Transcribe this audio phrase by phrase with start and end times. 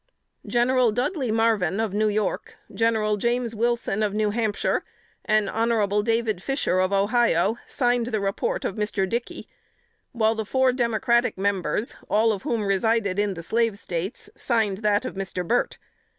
[0.47, 4.83] General Dudley Marvin, of New York, General James Wilson, of New Hampshire,
[5.25, 6.01] and Hon.
[6.03, 9.07] David Fisher, of Ohio, signed the report of Mr.
[9.07, 9.47] Dickey;
[10.11, 15.05] while the four Democratic members, all of whom resided in the slave States, signed that
[15.05, 15.47] of Mr.
[15.47, 15.77] Burt.